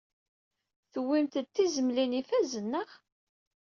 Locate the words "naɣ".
2.71-2.89